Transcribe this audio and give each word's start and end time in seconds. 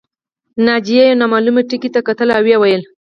ناجیې 0.65 1.03
یو 1.07 1.19
نامعلوم 1.21 1.57
ټکي 1.69 1.89
ته 1.93 1.99
کتل 2.07 2.29
او 2.35 2.41
ویې 2.45 2.57
ویل 2.59 2.83